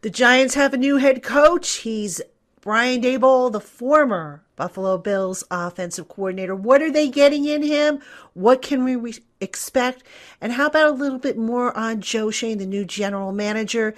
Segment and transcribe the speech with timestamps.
[0.00, 1.78] The Giants have a new head coach.
[1.78, 2.20] He's
[2.60, 6.54] Brian Daboll, the former Buffalo Bills offensive coordinator.
[6.54, 7.98] What are they getting in him?
[8.32, 10.04] What can we re- expect?
[10.40, 13.96] And how about a little bit more on Joe Schoen, the new general manager?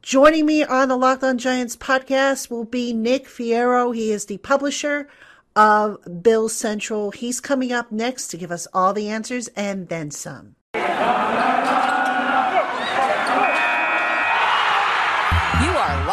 [0.00, 3.94] Joining me on the Locked On Giants podcast will be Nick Fierro.
[3.94, 5.06] He is the publisher
[5.54, 7.10] of Bills Central.
[7.10, 10.56] He's coming up next to give us all the answers and then some.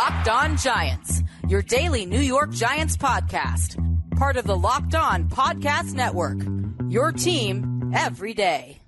[0.09, 3.77] Locked On Giants, your daily New York Giants podcast,
[4.17, 6.39] part of the Locked On Podcast Network.
[6.89, 8.81] Your team every day.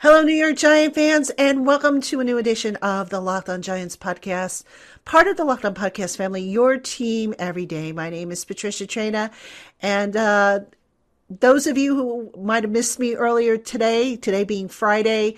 [0.00, 3.62] Hello, New York Giant fans, and welcome to a new edition of the Locked On
[3.62, 4.64] Giants podcast,
[5.04, 7.92] part of the Locked On Podcast family, your team every day.
[7.92, 9.30] My name is Patricia Traina,
[9.80, 10.60] and uh,
[11.40, 15.36] those of you who might have missed me earlier today, today being Friday,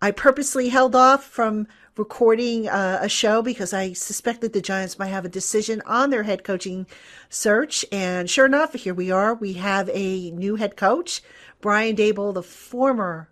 [0.00, 5.06] I purposely held off from recording uh, a show because I suspected the Giants might
[5.08, 6.86] have a decision on their head coaching
[7.28, 7.84] search.
[7.92, 9.34] And sure enough, here we are.
[9.34, 11.22] We have a new head coach,
[11.60, 13.28] Brian Daboll, the former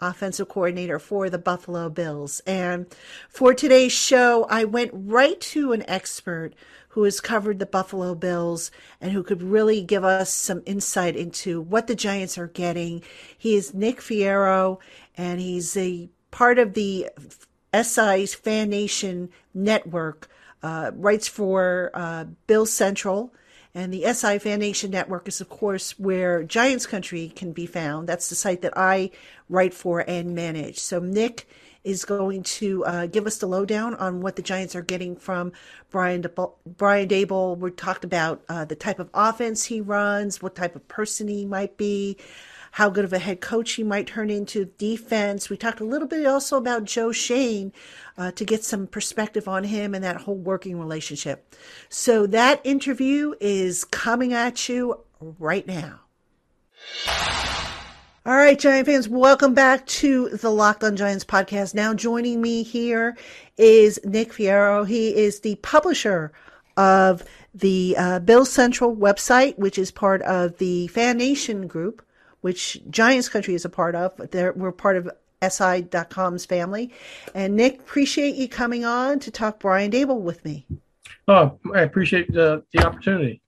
[0.00, 2.40] offensive coordinator for the Buffalo Bills.
[2.46, 2.86] And
[3.28, 6.54] for today's show, I went right to an expert
[6.90, 11.60] who has covered the Buffalo Bills and who could really give us some insight into
[11.60, 13.02] what the Giants are getting.
[13.36, 14.78] He is Nick Fierro,
[15.16, 17.08] and he's a part of the
[17.74, 20.28] SI's Fan Nation network,
[20.62, 23.32] uh, writes for uh, Bills Central
[23.74, 28.08] and the SI Fan Nation Network is, of course, where Giants Country can be found.
[28.08, 29.10] That's the site that I
[29.48, 30.78] write for and manage.
[30.78, 31.48] So Nick
[31.84, 35.52] is going to uh, give us the lowdown on what the Giants are getting from
[35.90, 36.24] Brian
[36.66, 37.58] Brian Daboll.
[37.58, 41.46] We talked about uh, the type of offense he runs, what type of person he
[41.46, 42.16] might be,
[42.72, 45.48] how good of a head coach he might turn into defense.
[45.48, 47.72] We talked a little bit also about Joe Schoen
[48.16, 51.54] uh, to get some perspective on him and that whole working relationship.
[51.88, 56.00] So that interview is coming at you right now.
[58.26, 61.74] All right, Giant fans, welcome back to the Locked on Giants podcast.
[61.74, 63.16] Now joining me here
[63.56, 64.86] is Nick Fierro.
[64.86, 66.32] He is the publisher
[66.76, 72.02] of the uh, Bills Central website, which is part of the Fan Nation group
[72.40, 74.16] which Giants Country is a part of.
[74.30, 75.10] They're, we're part of
[75.46, 76.92] SI.com's family.
[77.34, 80.66] And Nick, appreciate you coming on to talk Brian Daboll with me.
[81.28, 83.40] Oh, I appreciate the, the opportunity.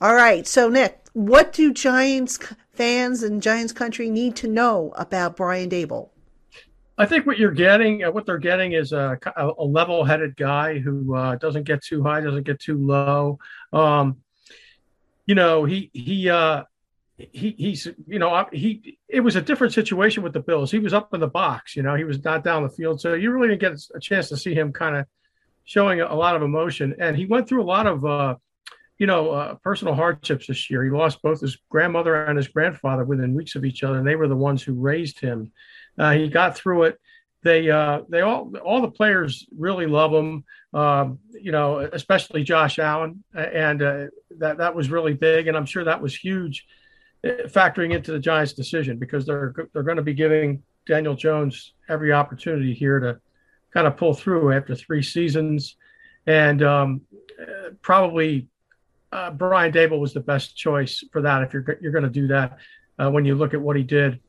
[0.00, 0.46] All right.
[0.46, 2.38] So, Nick, what do Giants
[2.80, 6.08] fans and Giants Country need to know about Brian Daboll?
[6.96, 11.14] I think what you're getting, uh, what they're getting, is a, a level-headed guy who
[11.14, 13.38] uh, doesn't get too high, doesn't get too low.
[13.74, 14.22] Um,
[15.26, 16.64] you know, he he uh,
[17.18, 20.70] he he's you know he it was a different situation with the Bills.
[20.70, 23.12] He was up in the box, you know, he was not down the field, so
[23.12, 25.04] you really didn't get a chance to see him kind of
[25.64, 26.96] showing a lot of emotion.
[26.98, 28.36] And he went through a lot of uh,
[29.00, 30.84] you know uh, personal hardships this year.
[30.84, 34.14] He lost both his grandmother and his grandfather within weeks of each other, and they
[34.14, 35.50] were the ones who raised him.
[35.98, 37.00] Uh, he got through it.
[37.42, 40.44] They uh, they all all the players really love him.
[40.74, 44.04] Um, you know, especially Josh Allen, and uh,
[44.38, 46.66] that that was really big, and I'm sure that was huge
[47.24, 52.12] factoring into the Giants' decision because they're they're going to be giving Daniel Jones every
[52.12, 53.18] opportunity here to
[53.72, 55.76] kind of pull through after three seasons,
[56.26, 57.00] and um,
[57.80, 58.49] probably
[59.12, 62.26] uh, Brian Daboll was the best choice for that if you're you're going to do
[62.28, 62.58] that
[62.98, 64.20] uh, when you look at what he did,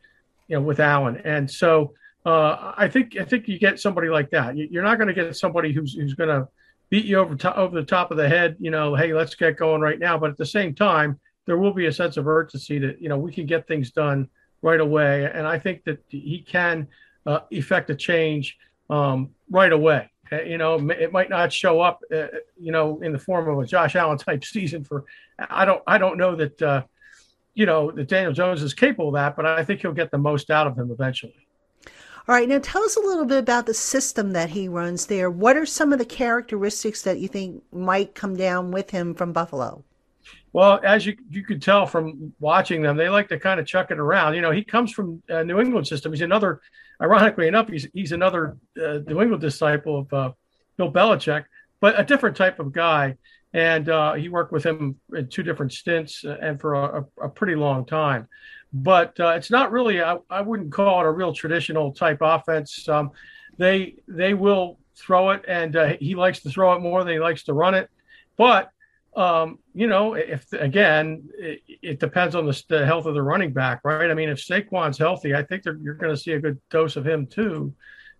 [0.47, 1.93] you know, with Allen, and so.
[2.23, 4.55] Uh, I think I think you get somebody like that.
[4.55, 6.47] You're not going to get somebody who's who's going to
[6.91, 8.57] beat you over to, over the top of the head.
[8.59, 10.19] You know, hey, let's get going right now.
[10.19, 13.17] But at the same time, there will be a sense of urgency that you know
[13.17, 14.27] we can get things done
[14.61, 16.87] right away, and I think that he can
[17.25, 18.57] uh, effect a change
[18.89, 20.09] um, right away.
[20.31, 22.27] Uh, you know, it might not show up, uh,
[22.59, 24.83] you know, in the form of a Josh Allen type season.
[24.83, 25.05] For
[25.37, 26.83] I don't, I don't know that, uh,
[27.53, 30.17] you know, that Daniel Jones is capable of that, but I think he'll get the
[30.17, 31.35] most out of him eventually.
[32.27, 35.29] All right, now tell us a little bit about the system that he runs there.
[35.29, 39.33] What are some of the characteristics that you think might come down with him from
[39.33, 39.83] Buffalo?
[40.53, 43.91] Well, as you you could tell from watching them, they like to kind of chuck
[43.91, 44.35] it around.
[44.35, 46.11] You know, he comes from a New England system.
[46.11, 46.61] He's another,
[47.01, 50.31] ironically enough, he's he's another uh, New England disciple of uh,
[50.77, 51.45] Bill Belichick,
[51.79, 53.17] but a different type of guy.
[53.53, 57.29] And uh, he worked with him in two different stints uh, and for a, a
[57.29, 58.27] pretty long time.
[58.71, 60.01] But uh, it's not really.
[60.01, 62.87] I, I wouldn't call it a real traditional type offense.
[62.87, 63.11] Um,
[63.57, 67.19] they they will throw it, and uh, he likes to throw it more than he
[67.19, 67.89] likes to run it.
[68.37, 68.69] But
[69.15, 73.51] um, you know, if again, it, it depends on the, the, health of the running
[73.51, 74.09] back, right?
[74.09, 77.05] I mean, if Saquon's healthy, I think you're going to see a good dose of
[77.05, 77.73] him too.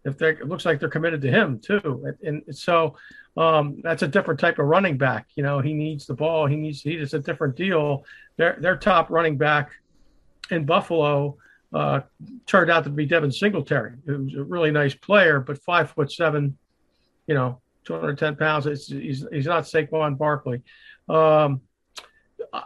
[0.04, 2.98] If they it looks like they're committed to him too, and, and so
[3.38, 5.28] um, that's a different type of running back.
[5.36, 6.48] You know, he needs the ball.
[6.48, 8.04] He needs he is a different deal.
[8.38, 9.72] Their their top running back
[10.50, 11.38] in Buffalo
[11.74, 12.02] uh,
[12.48, 16.58] turned out to be Devin Singletary, who's a really nice player, but five foot seven,
[17.28, 18.66] you know, 210 pounds.
[18.66, 20.62] It's, he's, he's not Saquon Barkley.
[21.10, 21.62] Um,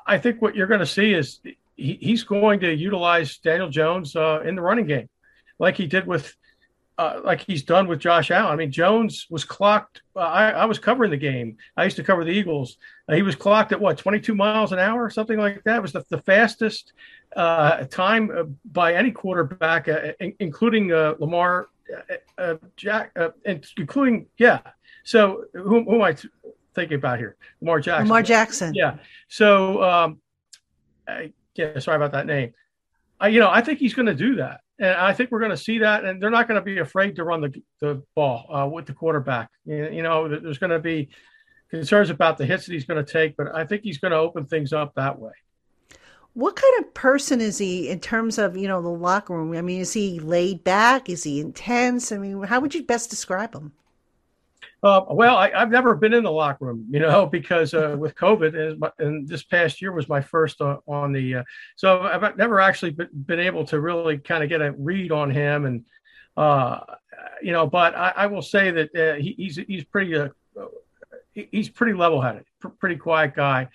[0.05, 1.39] I think what you're going to see is
[1.75, 5.09] he, he's going to utilize Daniel Jones uh, in the running game,
[5.59, 6.35] like he did with,
[6.97, 8.53] uh, like he's done with Josh Allen.
[8.53, 10.01] I mean, Jones was clocked.
[10.15, 11.57] Uh, I, I, was covering the game.
[11.75, 12.77] I used to cover the Eagles.
[13.11, 15.77] he was clocked at what 22 miles an hour, something like that.
[15.77, 16.93] It was the, the fastest
[17.35, 21.67] uh, time uh, by any quarterback, uh, including Lamar
[22.77, 23.15] Jack,
[23.45, 24.59] including yeah,
[25.05, 26.17] so who, who am I
[26.73, 27.37] thinking about here?
[27.61, 28.07] Lamar Jackson.
[28.07, 28.73] Lamar Jackson.
[28.73, 28.97] Yeah.
[29.29, 30.19] So um,
[31.07, 32.53] I, yeah, sorry about that name.
[33.19, 35.51] I, you know, I think he's going to do that, and I think we're going
[35.51, 38.45] to see that, and they're not going to be afraid to run the the ball
[38.51, 39.49] uh, with the quarterback.
[39.63, 41.09] You, you know, there's going to be
[41.69, 44.17] concerns about the hits that he's going to take, but I think he's going to
[44.17, 45.31] open things up that way.
[46.33, 49.55] What kind of person is he in terms of you know the locker room?
[49.55, 51.09] I mean, is he laid back?
[51.09, 52.11] Is he intense?
[52.11, 53.71] I mean, how would you best describe him?
[54.83, 58.15] Uh, well, I, have never been in the locker room, you know, because uh, with
[58.15, 61.43] COVID, and, this past year was my first uh, on the, uh,
[61.75, 65.31] so I've never actually been, been, able to really kind of get a read on
[65.31, 65.85] him, and
[66.37, 66.79] uh,
[67.41, 70.15] you know, but I, I will say that uh, he, he's he's pretty
[71.33, 73.69] he's pretty level-headed, pr- pretty quiet guy.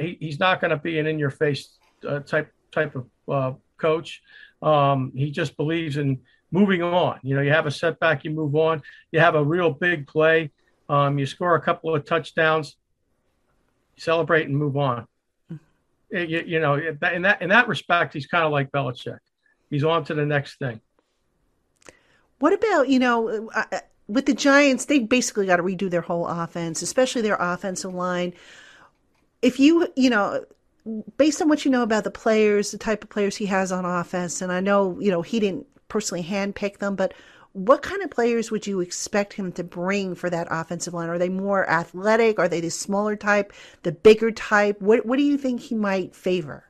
[0.00, 1.78] He, he's not going to be an in-your-face
[2.26, 2.96] type type
[3.28, 4.22] of coach.
[4.62, 6.20] Um, he just believes in
[6.50, 7.18] moving on.
[7.22, 8.82] You know, you have a setback, you move on.
[9.12, 10.50] You have a real big play,
[10.88, 12.76] um, you score a couple of touchdowns,
[13.96, 15.06] celebrate and move on.
[15.52, 16.16] Mm-hmm.
[16.16, 19.18] You, you, know, in that in that respect, he's kind of like Belichick.
[19.70, 20.80] He's on to the next thing.
[22.38, 23.48] What about you know?
[23.50, 23.78] Uh, uh
[24.08, 28.34] with the Giants, they basically got to redo their whole offense, especially their offensive line.
[29.42, 30.44] If you, you know,
[31.16, 33.84] based on what you know about the players, the type of players he has on
[33.84, 37.14] offense, and I know, you know, he didn't personally handpick them, but
[37.52, 41.08] what kind of players would you expect him to bring for that offensive line?
[41.08, 42.38] Are they more athletic?
[42.38, 43.52] Are they the smaller type,
[43.82, 44.80] the bigger type?
[44.82, 46.64] What What do you think he might favor?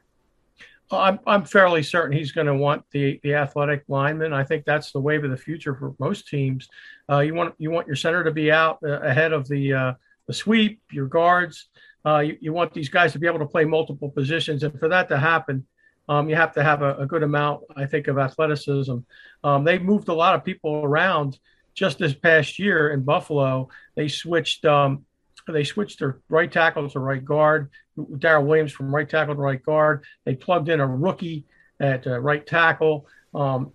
[0.90, 4.32] I'm I'm fairly certain he's going to want the the athletic lineman.
[4.32, 6.68] I think that's the wave of the future for most teams.
[7.10, 9.92] Uh, you want you want your center to be out uh, ahead of the uh,
[10.28, 11.68] the sweep, your guards.
[12.04, 14.88] Uh, you, you want these guys to be able to play multiple positions, and for
[14.88, 15.66] that to happen,
[16.08, 18.98] um, you have to have a, a, good amount, I think, of athleticism.
[19.42, 21.38] Um, they moved a lot of people around
[21.74, 23.68] just this past year in Buffalo.
[23.94, 24.64] They switched.
[24.64, 25.04] Um,
[25.48, 27.70] they switched their right tackle to right guard.
[27.98, 30.04] Daryl Williams from right tackle to right guard.
[30.24, 31.44] They plugged in a rookie
[31.80, 33.72] at uh, right tackle, um,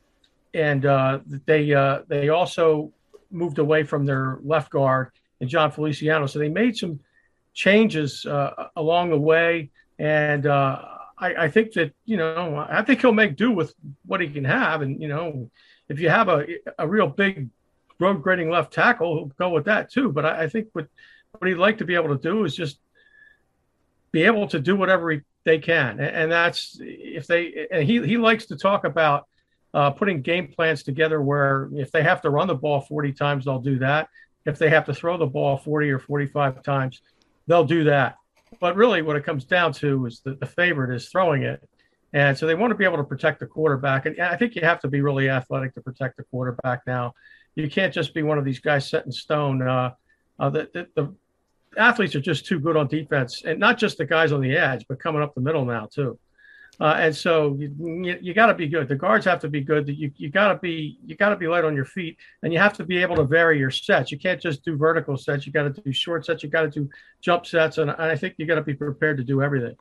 [0.54, 2.92] and uh, they uh, they also
[3.30, 6.28] moved away from their left guard and Jon Feliciano.
[6.28, 7.00] So they made some
[7.54, 9.70] changes uh, along the way,
[10.00, 10.82] and uh,
[11.22, 13.74] I, I think that you know I think he'll make do with
[14.06, 15.50] what he can have, and you know
[15.88, 16.46] if you have a
[16.78, 17.50] a real big
[18.00, 20.12] road grading left tackle, he'll go with that too.
[20.12, 20.88] But I, I think what
[21.38, 22.80] what he'd like to be able to do is just
[24.12, 28.06] be able to do whatever he, they can, and, and that's if they and he
[28.06, 29.28] he likes to talk about
[29.74, 33.46] uh, putting game plans together where if they have to run the ball 40 times,
[33.46, 34.10] they'll do that.
[34.46, 37.02] If they have to throw the ball 40 or 45 times,
[37.48, 38.16] they'll do that.
[38.60, 41.68] But really, what it comes down to is that the favorite is throwing it.
[42.14, 44.06] And so they want to be able to protect the quarterback.
[44.06, 47.14] And I think you have to be really athletic to protect the quarterback now.
[47.56, 49.62] You can't just be one of these guys set in stone.
[49.62, 49.92] Uh,
[50.40, 51.16] uh, the, the, the,
[51.78, 54.86] athletes are just too good on defense, and not just the guys on the edge,
[54.90, 56.20] but coming up the middle now, too.
[56.82, 58.88] Uh, and so you, you, got to be good.
[58.88, 59.88] The guards have to be good.
[59.88, 62.58] You, you got to be you got to be light on your feet, and you
[62.58, 64.12] have to be able to vary your sets.
[64.12, 65.46] You can't just do vertical sets.
[65.46, 66.42] You got to do short sets.
[66.42, 66.90] You got to do
[67.22, 69.76] jump sets, and, and I think you got to be prepared to do everything.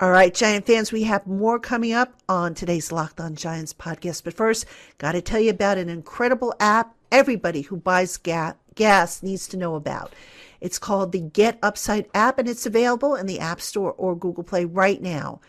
[0.00, 4.24] All right, Giant fans, we have more coming up on today's Locked On Giants podcast.
[4.24, 4.64] But first,
[4.96, 9.58] got to tell you about an incredible app everybody who buys ga- gas needs to
[9.58, 10.14] know about.
[10.60, 14.44] It's called the Get Upside app and it's available in the App Store or Google
[14.44, 15.40] Play right now.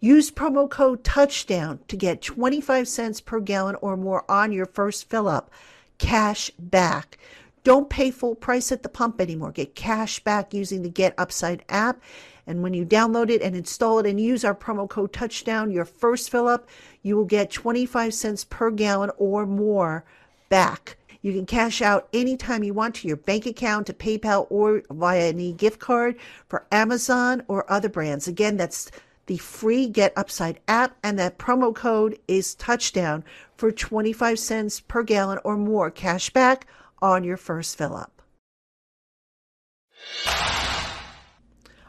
[0.00, 5.08] Use promo code touchdown to get 25 cents per gallon or more on your first
[5.08, 5.50] fill up.
[5.98, 7.18] Cash back.
[7.64, 9.50] Don't pay full price at the pump anymore.
[9.50, 12.00] Get cash back using the Get Upside app.
[12.46, 15.84] And when you download it and install it and use our promo code touchdown, your
[15.84, 16.68] first fill up,
[17.02, 20.04] you will get 25 cents per gallon or more
[20.48, 24.82] back You can cash out anytime you want to your bank account, to PayPal, or
[24.90, 26.16] via any gift card
[26.48, 28.28] for Amazon or other brands.
[28.28, 28.90] Again, that's
[29.26, 33.24] the free Get Upside app, and that promo code is touchdown
[33.56, 36.66] for 25 cents per gallon or more cash back
[37.02, 38.22] on your first fill up.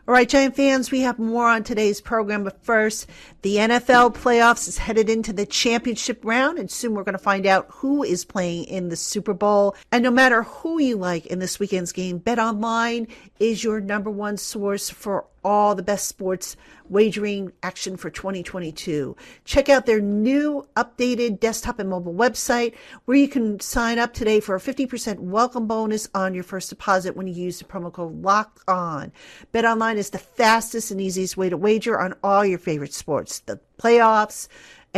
[0.08, 2.46] All right, Giant fans, we have more on today's program.
[2.46, 3.10] But first,
[3.42, 7.46] the NFL playoffs is headed into the championship round, and soon we're going to find
[7.46, 9.76] out who is playing in the Super Bowl.
[9.92, 13.08] And no matter who you like in this weekend's game, Bet Online
[13.42, 16.56] is your number one source for all the best sports
[16.90, 19.16] wagering action for 2022.
[19.46, 22.76] Check out their new updated desktop and mobile website
[23.06, 27.16] where you can sign up today for a 50% welcome bonus on your first deposit
[27.16, 29.12] when you use the promo code LOCK ON.
[29.98, 34.48] Is the fastest and easiest way to wager on all your favorite sports, the playoffs,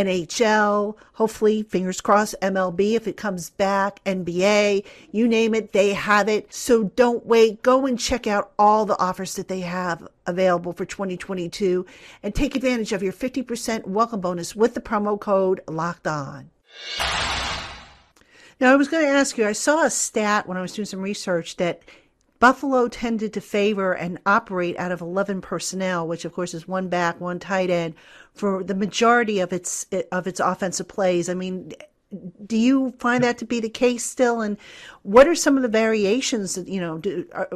[0.06, 6.28] NHL, hopefully, fingers crossed, MLB if it comes back, NBA, you name it, they have
[6.28, 6.54] it.
[6.54, 7.62] So don't wait.
[7.62, 11.86] Go and check out all the offers that they have available for 2022
[12.24, 16.50] and take advantage of your 50% welcome bonus with the promo code locked on.
[18.60, 20.86] Now, I was going to ask you, I saw a stat when I was doing
[20.86, 21.82] some research that
[22.40, 26.88] Buffalo tended to favor and operate out of 11 personnel, which of course is one
[26.88, 27.96] back, one tight end
[28.34, 31.28] for the majority of its of its offensive plays.
[31.30, 31.74] I mean,
[32.46, 34.58] do you find that to be the case still and
[35.04, 37.50] what are some of the variations that, you know, do are,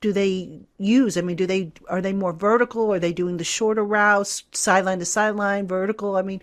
[0.00, 1.16] do they use?
[1.16, 2.92] I mean, do they are they more vertical?
[2.92, 6.16] Are they doing the shorter routes, sideline to sideline, vertical?
[6.16, 6.40] I mean,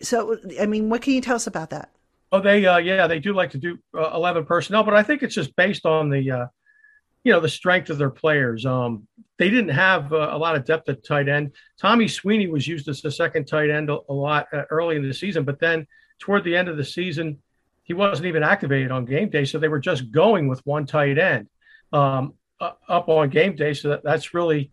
[0.00, 1.90] so I mean, what can you tell us about that?
[2.30, 5.22] Oh, they uh, yeah, they do like to do uh, eleven personnel, but I think
[5.22, 6.46] it's just based on the uh,
[7.26, 8.64] you know the strength of their players.
[8.64, 11.50] Um, they didn't have uh, a lot of depth at tight end.
[11.76, 15.02] Tommy Sweeney was used as the second tight end a, a lot uh, early in
[15.02, 15.88] the season, but then
[16.20, 17.38] toward the end of the season,
[17.82, 21.18] he wasn't even activated on game day, so they were just going with one tight
[21.18, 21.48] end
[21.92, 23.74] um, uh, up on game day.
[23.74, 24.70] So that, that's really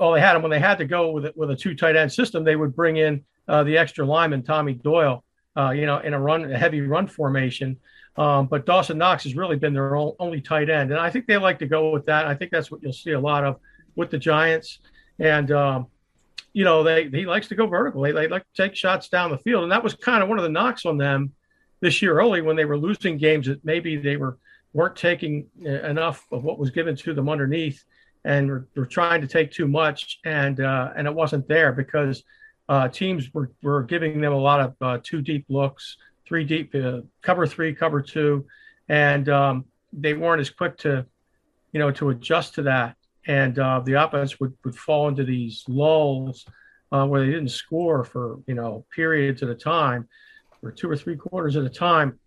[0.00, 0.34] all they had.
[0.34, 2.56] And when they had to go with it with a two tight end system, they
[2.56, 5.22] would bring in uh, the extra lineman Tommy Doyle,
[5.56, 7.78] uh, you know, in a run, a heavy run formation.
[8.16, 11.36] Um, but Dawson Knox has really been their only tight end, and I think they
[11.36, 12.26] like to go with that.
[12.26, 13.58] I think that's what you'll see a lot of
[13.94, 14.78] with the Giants,
[15.18, 15.86] and um,
[16.54, 18.00] you know they he likes to go vertical.
[18.02, 20.38] They, they like to take shots down the field, and that was kind of one
[20.38, 21.32] of the knocks on them
[21.80, 24.38] this year early when they were losing games that maybe they were
[24.72, 27.84] weren't taking uh, enough of what was given to them underneath,
[28.24, 32.22] and were, were trying to take too much, and uh, and it wasn't there because
[32.68, 35.96] uh, teams were, were giving them a lot of uh, two deep looks
[36.26, 38.46] three deep, uh, cover three, cover two,
[38.88, 41.06] and um, they weren't as quick to,
[41.72, 42.96] you know, to adjust to that.
[43.26, 46.46] And uh, the offense would, would fall into these lulls
[46.92, 50.08] uh, where they didn't score for, you know, periods at a time,
[50.62, 52.18] or two or three quarters at a time.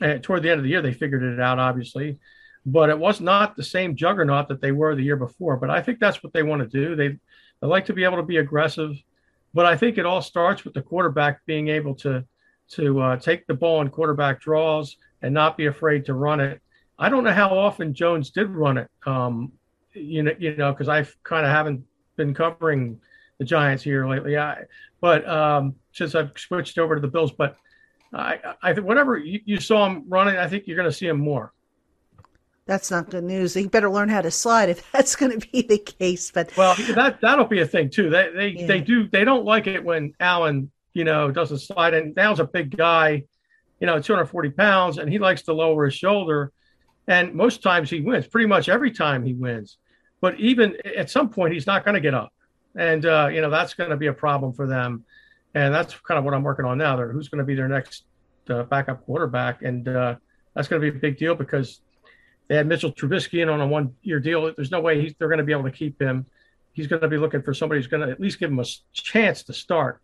[0.00, 2.18] And toward the end of the year, they figured it out, obviously,
[2.64, 5.56] but it was not the same juggernaut that they were the year before.
[5.56, 6.96] But I think that's what they want to do.
[6.96, 8.92] They, they like to be able to be aggressive,
[9.54, 12.24] but I think it all starts with the quarterback being able to
[12.72, 16.60] to uh, take the ball in quarterback draws and not be afraid to run it.
[16.98, 18.88] I don't know how often Jones did run it.
[19.04, 19.52] Um,
[19.92, 21.82] you know, you know, because I kind of haven't
[22.16, 23.00] been covering
[23.38, 24.38] the Giants here lately.
[24.38, 24.64] I,
[25.00, 27.56] but um, since I've switched over to the Bills, but
[28.12, 31.06] I, I think whatever you, you saw him running, I think you're going to see
[31.06, 31.52] him more.
[32.66, 33.54] That's not good news.
[33.54, 36.30] He better learn how to slide if that's going to be the case.
[36.30, 38.10] But well, that that'll be a thing too.
[38.10, 38.66] They they yeah.
[38.66, 41.94] they do they don't like it when Allen you know, doesn't slide.
[41.94, 43.24] And Downs a big guy,
[43.80, 46.52] you know, 240 pounds, and he likes to lower his shoulder.
[47.06, 49.78] And most times he wins, pretty much every time he wins.
[50.20, 52.32] But even at some point, he's not going to get up.
[52.76, 55.04] And, uh, you know, that's going to be a problem for them.
[55.54, 56.96] And that's kind of what I'm working on now.
[56.96, 58.04] They're, who's going to be their next
[58.48, 59.62] uh, backup quarterback?
[59.62, 60.16] And uh,
[60.54, 61.80] that's going to be a big deal because
[62.50, 64.52] they had Mitchell Trubisky in on a one year deal.
[64.52, 66.26] There's no way they're going to be able to keep him.
[66.72, 68.64] He's going to be looking for somebody who's going to at least give him a
[68.92, 70.02] chance to start.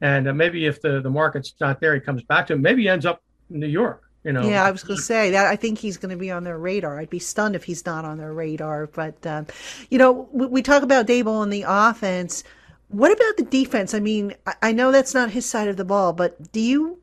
[0.00, 2.62] And uh, maybe if the, the market's not there, he comes back to him.
[2.62, 4.04] Maybe he ends up in New York.
[4.22, 4.48] You know.
[4.48, 5.46] Yeah, I was going to say that.
[5.46, 7.00] I think he's going to be on their radar.
[7.00, 8.86] I'd be stunned if he's not on their radar.
[8.86, 9.48] But um,
[9.90, 12.44] you know, we, we, talk about Daboll and the offense.
[12.90, 13.92] What about the defense?
[13.92, 16.98] I mean, I know that's not his side of the ball, but do you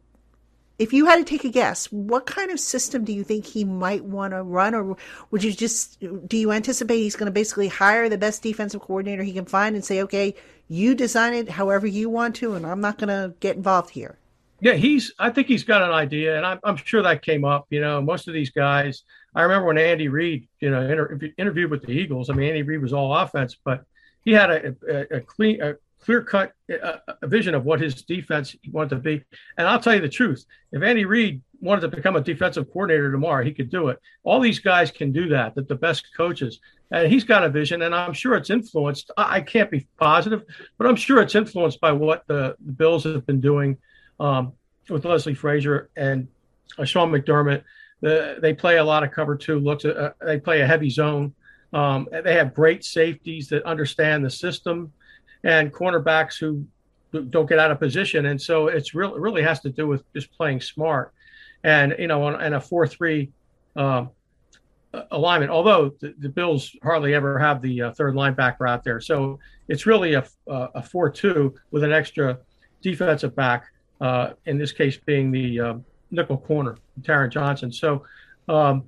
[0.77, 3.63] if you had to take a guess, what kind of system do you think he
[3.63, 4.97] might want to run, or
[5.31, 9.23] would you just do you anticipate he's going to basically hire the best defensive coordinator
[9.23, 10.35] he can find and say, okay,
[10.67, 14.17] you design it however you want to, and I'm not going to get involved here?
[14.59, 15.13] Yeah, he's.
[15.19, 17.67] I think he's got an idea, and I'm, I'm sure that came up.
[17.69, 19.03] You know, most of these guys.
[19.33, 22.29] I remember when Andy Reid, you know, inter- interviewed with the Eagles.
[22.29, 23.83] I mean, Andy Reid was all offense, but
[24.23, 25.75] he had a, a, a clean, a
[26.05, 29.23] clear cut uh, vision of what his defense wanted to be.
[29.57, 33.11] And I'll tell you the truth: if Andy Reid wanted to become a defensive coordinator
[33.11, 33.99] tomorrow, he could do it.
[34.23, 35.55] All these guys can do that.
[35.55, 36.59] That the best coaches,
[36.91, 39.11] and he's got a vision, and I'm sure it's influenced.
[39.17, 40.43] I, I can't be positive,
[40.77, 43.77] but I'm sure it's influenced by what the, the Bills have been doing
[44.19, 44.53] um,
[44.89, 46.27] with Leslie Frazier and
[46.77, 47.63] uh, Sean McDermott.
[48.01, 49.85] The, they play a lot of cover two looks.
[49.85, 51.33] Uh, they play a heavy zone.
[51.73, 54.93] Um, they have great safeties that understand the system,
[55.45, 56.65] and cornerbacks who
[57.29, 58.25] don't get out of position.
[58.25, 61.13] And so it's really really has to do with just playing smart
[61.63, 63.31] and you know, on, and a four-three
[63.77, 64.05] uh,
[65.11, 65.51] alignment.
[65.51, 69.85] Although the, the, Bills hardly ever have the uh, third linebacker out there, so it's
[69.85, 72.37] really a a four-two with an extra
[72.81, 73.65] defensive back.
[74.01, 75.73] Uh, in this case, being the uh,
[76.11, 77.71] nickel corner, Taron Johnson.
[77.71, 78.03] So
[78.49, 78.83] um,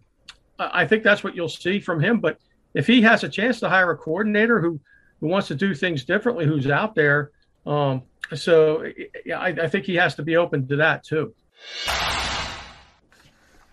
[0.60, 2.20] I think that's what you'll see from him.
[2.20, 2.40] But
[2.74, 4.80] if he has a chance to hire a coordinator who
[5.20, 7.32] who wants to do things differently, who's out there,
[7.66, 8.86] um, so
[9.34, 11.34] I, I think he has to be open to that too.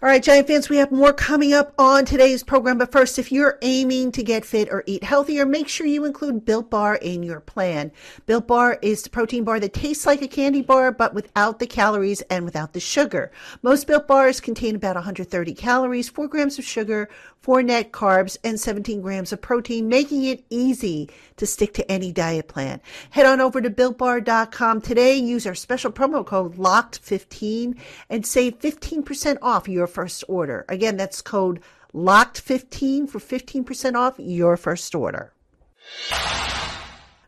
[0.05, 2.77] All right, Giant fans, we have more coming up on today's program.
[2.77, 6.45] But first, if you're aiming to get fit or eat healthier, make sure you include
[6.45, 7.91] Built Bar in your plan.
[8.27, 11.67] Built Bar is the protein bar that tastes like a candy bar, but without the
[11.67, 13.33] calories and without the sugar.
[13.63, 17.09] Most Built Bars contain about 130 calories, 4 grams of sugar,
[17.45, 22.11] 4 net carbs, and 17 grams of protein, making it easy to stick to any
[22.11, 22.81] diet plan.
[23.11, 25.17] Head on over to BuiltBar.com today.
[25.19, 30.65] Use our special promo code LOCKED15 and save 15% off your first order.
[30.71, 31.61] Again, that's code
[31.95, 35.35] LOCKED15 for 15% off your first order.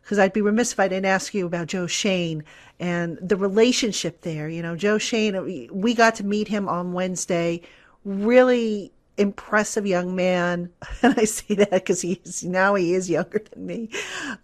[0.01, 2.43] Because I'd be remiss if I didn't ask you about Joe Schoen
[2.79, 4.49] and the relationship there.
[4.49, 7.61] You know, Joe Schoen, we got to meet him on Wednesday.
[8.03, 10.69] Really impressive young man,
[11.01, 13.89] and I say that because he's now he is younger than me.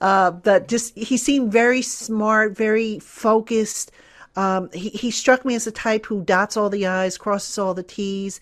[0.02, 3.92] Uh, but just he seemed very smart, very focused.
[4.36, 7.74] Um, he he struck me as the type who dots all the i's, crosses all
[7.74, 8.40] the t's.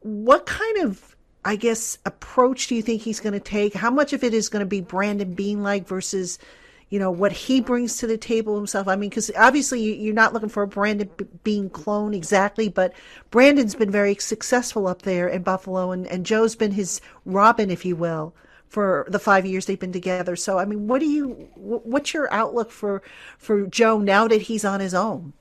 [0.00, 3.74] What kind of I guess approach do you think he's going to take?
[3.74, 6.38] How much of it is going to be Brandon Beane like versus
[6.92, 8.86] you know what he brings to the table himself.
[8.86, 11.08] I mean, because obviously you're not looking for a Brandon
[11.42, 12.92] Beane clone exactly, but
[13.30, 17.86] Brandon's been very successful up there in Buffalo, and, and Joe's been his Robin, if
[17.86, 18.34] you will,
[18.68, 20.36] for the five years they've been together.
[20.36, 23.00] So, I mean, what do you, what's your outlook for
[23.38, 25.32] for Joe now that he's on his own?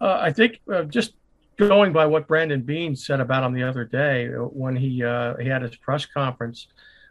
[0.00, 1.14] Uh, I think uh, just
[1.56, 5.48] going by what Brandon Beane said about him the other day when he uh, he
[5.48, 6.68] had his press conference.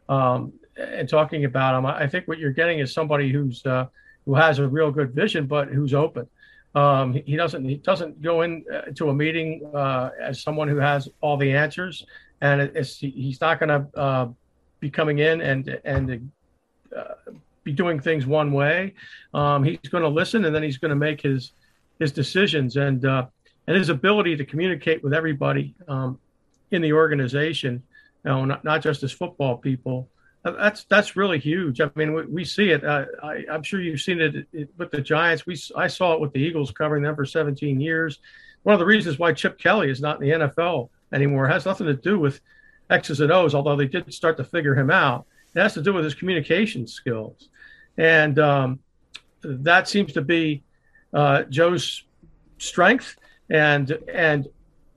[0.07, 3.87] Um, and talking about him, I think what you're getting is somebody who's uh,
[4.25, 6.27] who has a real good vision, but who's open.
[6.75, 11.07] Um, he doesn't he doesn't go in uh, a meeting uh, as someone who has
[11.21, 12.05] all the answers,
[12.41, 14.27] and it's, he's not going to uh,
[14.79, 16.31] be coming in and and
[16.95, 17.31] uh,
[17.63, 18.93] be doing things one way.
[19.33, 21.51] Um, he's going to listen, and then he's going to make his
[21.99, 23.27] his decisions, and uh,
[23.67, 26.19] and his ability to communicate with everybody um,
[26.71, 27.83] in the organization,
[28.25, 30.09] you know, not, not just as football people,
[30.43, 31.79] that's that's really huge.
[31.79, 32.83] I mean, we, we see it.
[32.83, 35.45] Uh, I, am sure you've seen it, it, with the Giants.
[35.45, 38.19] We I saw it with the Eagles, covering them for 17 years.
[38.63, 41.87] One of the reasons why Chip Kelly is not in the NFL anymore has nothing
[41.87, 42.41] to do with
[42.89, 45.25] X's and O's, although they did start to figure him out.
[45.55, 47.47] It has to do with his communication skills,
[47.97, 48.79] and um,
[49.43, 50.63] that seems to be
[51.13, 52.03] uh, Joe's
[52.57, 53.15] strength.
[53.49, 54.47] And and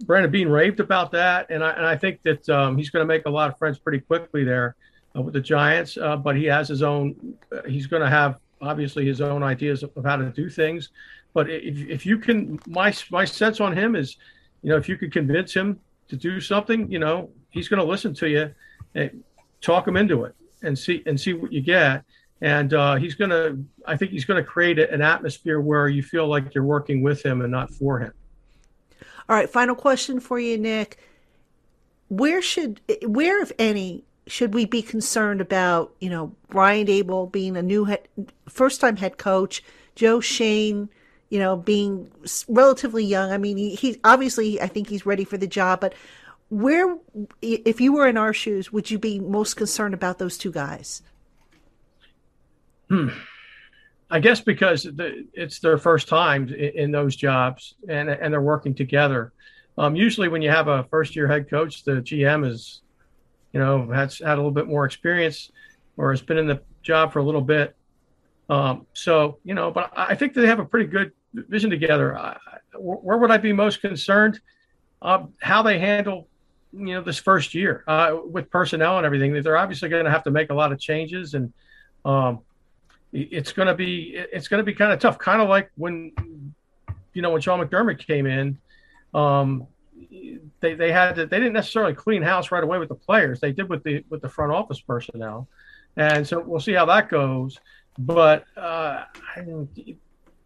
[0.04, 3.06] Brandon Beane raved about that, and I and I think that um, he's going to
[3.06, 4.74] make a lot of friends pretty quickly there
[5.22, 7.36] with the Giants, uh, but he has his own.
[7.52, 10.90] Uh, he's going to have obviously his own ideas of, how to do things.
[11.34, 14.16] But if, if you can, my my sense on him is,
[14.62, 17.86] you know, if you could convince him to do something, you know, he's going to
[17.86, 18.54] listen to you,
[18.94, 19.22] and
[19.60, 22.04] talk him into it, and see and see what you get.
[22.42, 26.02] And uh, he's going to, I think he's going to create an atmosphere where you
[26.02, 28.12] feel like you're working with him and not for him.
[29.28, 30.98] All right, final question for you, Nick.
[32.08, 37.56] Where should, where, if any, should we be concerned about, you know, Brian Daboll being
[37.56, 38.08] a new head,
[38.48, 39.62] first time head coach,
[39.94, 40.88] Joe Schoen,
[41.30, 42.10] you know, being
[42.48, 43.30] relatively young?
[43.30, 45.94] I mean, he, he obviously, I think he's ready for the job, but
[46.48, 46.96] where,
[47.42, 51.02] if you were in our shoes, would you be most concerned about those two guys?
[52.88, 53.08] Hmm.
[54.08, 54.88] I guess because
[55.34, 59.32] it's their first time in, those jobs and and they're working together.
[59.76, 62.82] Um, usually, when you have a first year head coach, the GM is
[63.56, 65.50] you know, has had a little bit more experience
[65.96, 67.74] or has been in the job for a little bit.
[68.50, 72.14] Um, so, you know, but I think they have a pretty good vision together.
[72.18, 72.36] I,
[72.78, 74.40] where would I be most concerned?
[75.00, 76.28] Uh, how they handle,
[76.70, 79.32] you know, this first year uh, with personnel and everything.
[79.42, 81.50] They're obviously going to have to make a lot of changes, and
[82.04, 82.40] um,
[83.14, 85.18] it's going to be it's going to be kind of tough.
[85.18, 86.12] Kind of like when,
[87.14, 88.58] you know, when Sean McDermott came in,
[89.14, 89.66] um,
[90.60, 93.40] they they had to, they didn't necessarily clean house right away with the players.
[93.40, 95.48] They did with the with the front office personnel,
[95.96, 97.58] and so we'll see how that goes.
[97.98, 99.04] But uh,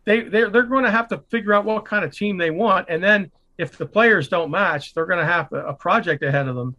[0.05, 2.87] they they're, they're going to have to figure out what kind of team they want,
[2.89, 6.57] and then if the players don't match, they're going to have a, project ahead of
[6.57, 6.75] them.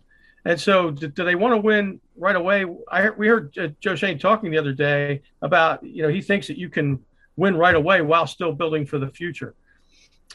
[0.45, 2.65] And so, do, do they want to win right away?
[2.91, 6.47] I we heard uh, Joe Schoen talking the other day about you know he thinks
[6.47, 6.99] that you can
[7.37, 9.53] win right away while still building for the future.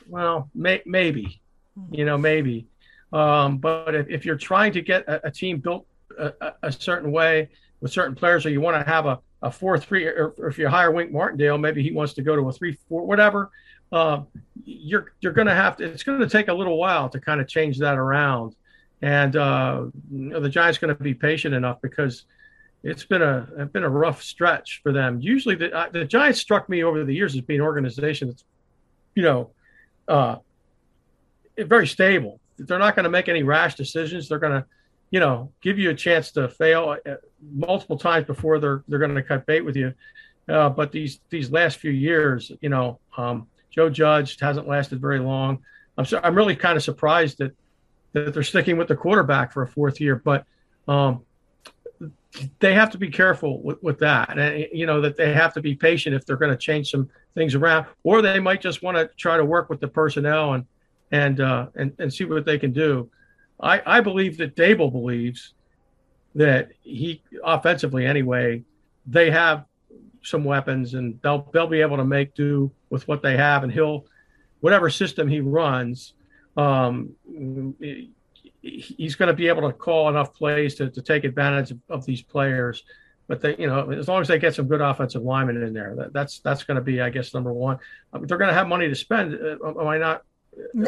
[0.08, 1.40] Well, may, maybe,
[1.90, 2.66] you know, maybe.
[3.16, 5.86] Um, but if, if, you're trying to get a, a team built
[6.18, 7.48] a, a, certain way
[7.80, 10.58] with certain players, or you want to have a, a four three, or, or, if
[10.58, 13.50] you hire Wink Martindale, maybe he wants to go to a three four, whatever.
[13.90, 14.20] Uh,
[14.64, 15.84] you're you're going to have to.
[15.84, 18.54] It's going to take a little while to kind of change that around,
[19.00, 22.24] and uh, you know, the Giants going to be patient enough because
[22.82, 25.20] it's been a it's been a rough stretch for them.
[25.22, 28.44] Usually, the uh, the Giants struck me over the years as being an organization that's,
[29.14, 29.52] you know,
[30.06, 30.36] uh,
[31.56, 32.40] very stable.
[32.58, 34.28] They're not going to make any rash decisions.
[34.28, 34.64] They're going to,
[35.10, 37.14] you know, give you a chance to fail uh,
[37.52, 39.94] multiple times before they're they're going to cut bait with you.
[40.48, 45.18] Uh, but these these last few years, you know, um, Joe Judge hasn't lasted very
[45.18, 45.58] long.
[45.98, 47.52] I'm I'm really kind of surprised that
[48.12, 50.46] that they're sticking with the quarterback for a fourth year, but
[50.88, 51.22] um,
[52.60, 54.38] they have to be careful with, with that.
[54.38, 57.10] And, you know, that they have to be patient if they're going to change some
[57.34, 60.64] things around, or they might just want to try to work with the personnel and,
[61.10, 63.10] and, uh, and, and see what they can do.
[63.60, 65.54] I, I believe that Daboll believes
[66.34, 68.62] that he offensively anyway,
[69.06, 69.64] they have
[70.22, 73.62] some weapons and they'll, they'll be able to make do with what they have.
[73.62, 74.06] And he'll,
[74.60, 76.14] whatever system he runs,
[76.56, 77.14] um,
[78.62, 82.06] he's going to be able to call enough plays to, to take advantage of, of,
[82.06, 82.84] these players.
[83.28, 85.94] But they, you know, as long as they get some good offensive linemen in there,
[85.96, 87.78] that, that's that's going to be, I guess, number one.
[88.12, 89.34] Mean, they're going to have money to spend.
[89.34, 90.22] Uh, am I not?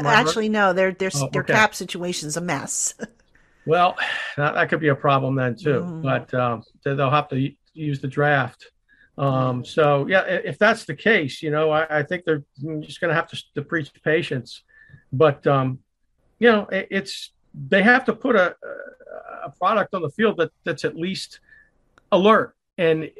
[0.05, 0.73] Actually, no.
[0.73, 1.53] Their their oh, their okay.
[1.53, 2.95] cap situation's a mess.
[3.67, 3.97] well,
[4.37, 5.81] that, that, could be a problem then too.
[5.81, 6.03] Mm.
[6.03, 8.71] But um, they'll have to use the draft.
[9.17, 12.45] Um, so yeah, if that's the case, you know, I, I think they're
[12.81, 14.63] just going to have to, to preach patience.
[15.13, 15.81] But um,
[16.39, 18.55] you know, it, it's they have to put a,
[19.45, 21.41] a product on the field that that's at least
[22.13, 22.55] alert.
[22.77, 23.11] And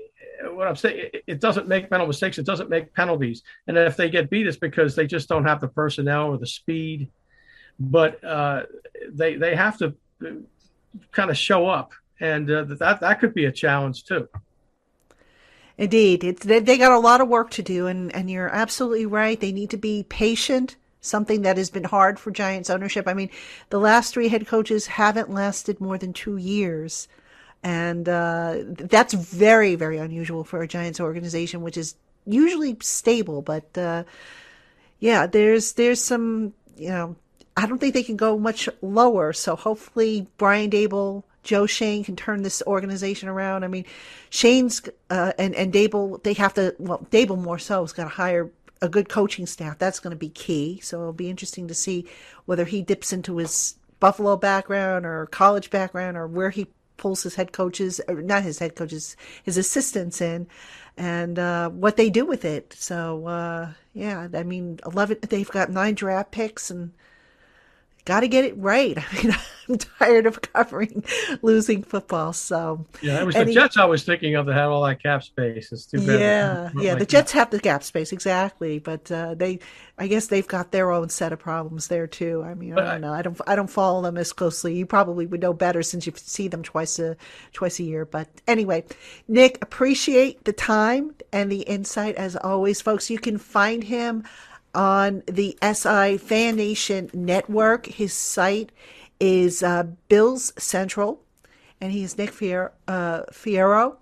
[0.53, 2.39] what I'm saying, it, doesn't make mental mistakes.
[2.39, 3.43] It doesn't make penalties.
[3.67, 6.47] And if they get beat, it's because they just don't have the personnel or the
[6.47, 7.11] speed.
[7.81, 8.65] But uh,
[9.11, 9.95] they they have to
[11.13, 14.29] kind of show up, and uh, that that could be a challenge too.
[15.77, 19.07] Indeed, it's, they, they got a lot of work to do, and, and you're absolutely
[19.07, 19.39] right.
[19.39, 23.07] They need to be patient something that has been hard for Giants ownership.
[23.07, 23.31] I mean,
[23.71, 27.09] the last three head coaches haven't lasted more than two years.
[27.63, 33.43] And uh, that's very, very unusual for a Giants organization, which is usually stable.
[33.43, 34.05] But uh,
[35.01, 37.17] yeah, there's there's some you know
[37.57, 39.33] I don't think they can go much lower.
[39.33, 43.65] So hopefully Brian Daboll Joe Schoen can turn this organization around.
[43.65, 43.85] I mean,
[44.31, 48.11] Schoen's uh, and and Daboll they have to well Daboll more so has got to
[48.11, 49.79] hire a good coaching staff.
[49.79, 50.81] That's going to be key.
[50.83, 52.07] So it'll be interesting to see
[52.45, 56.69] whether he dips into his Buffalo background or college background or where he
[56.99, 60.47] pulls his head coaches, or not his head coaches, his assistants in,
[60.97, 62.75] and uh, what they do with it.
[62.79, 65.17] So uh, yeah, I mean, eleven.
[65.23, 66.93] They've got nine draft picks and
[68.09, 68.97] got to get it right.
[69.13, 69.37] I mean,
[69.69, 71.05] I'm tired of covering
[71.43, 72.33] losing football.
[72.33, 75.23] So yeah, it was the Jets I was thinking of that had all that cap
[75.23, 75.71] space.
[75.71, 76.19] It's too bad.
[76.19, 77.39] Yeah, yeah, like the Jets that.
[77.39, 79.59] have the cap space exactly, but uh, they,
[79.99, 82.43] I guess they've got their own set of problems there too.
[82.43, 83.13] I mean, but I don't know.
[83.13, 84.75] I don't, I don't follow them as closely.
[84.75, 87.15] You probably would know better since you see them twice a
[87.53, 88.07] twice a year.
[88.07, 88.85] But anyway,
[89.29, 93.11] Nick, appreciate the time and the insight as always, folks.
[93.11, 94.25] You can find him
[94.79, 97.87] on the SI Fan Nation network.
[97.87, 98.71] His site
[99.19, 101.21] is uh, Bills Central,
[101.81, 103.97] and he's Nick Fier- uh, Fierro.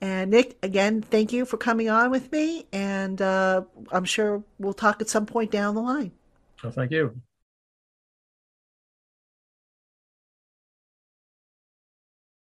[0.00, 4.72] And Nick, again, thank you for coming on with me, and uh, I'm sure we'll
[4.72, 6.12] talk at some point down the line.
[6.62, 7.20] Well, thank you.